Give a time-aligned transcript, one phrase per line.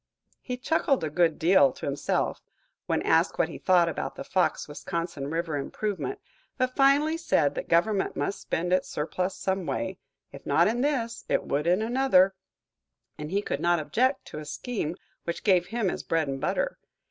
[0.41, 2.41] He chuckled a good deal to himself
[2.87, 6.17] when asked what he thought about the Fox Wisconsin river improvement,
[6.57, 9.99] but finally said that government must spend its surplus some way,
[10.31, 12.33] if not in this, it would in another,
[13.19, 14.95] and he could not object to a scheme
[15.25, 16.79] which gave him his bread and butter.